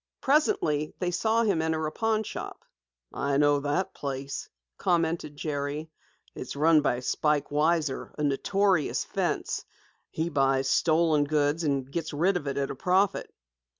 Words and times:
Presently 0.19 0.95
they 0.97 1.11
saw 1.11 1.43
him 1.43 1.61
enter 1.61 1.85
a 1.85 1.91
pawnshop. 1.91 2.65
"I 3.13 3.37
know 3.37 3.59
that 3.59 3.93
place," 3.93 4.49
commented 4.79 5.35
Jerry. 5.37 5.91
"It's 6.33 6.55
run 6.55 6.81
by 6.81 7.01
Spike 7.01 7.51
Weiser, 7.51 8.11
a 8.17 8.23
notorious 8.23 9.03
fence. 9.05 9.63
He 10.09 10.27
buys 10.29 10.67
stolen 10.67 11.25
goods 11.25 11.63
and 11.63 11.91
gets 11.91 12.13
rid 12.13 12.35
of 12.35 12.47
it 12.47 12.57
at 12.57 12.71
a 12.71 12.75
profit. 12.75 13.31